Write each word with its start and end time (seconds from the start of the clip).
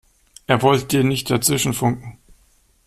Er 0.47 0.63
wollte 0.63 0.85
dir 0.87 1.03
nicht 1.03 1.29
dazwischenfunken. 1.29 2.17